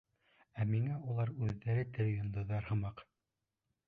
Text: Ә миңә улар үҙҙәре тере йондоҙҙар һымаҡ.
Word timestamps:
Ә 0.63 0.65
миңә 0.69 0.95
улар 1.11 1.31
үҙҙәре 1.47 1.83
тере 1.97 2.13
йондоҙҙар 2.13 2.65
һымаҡ. 2.71 3.05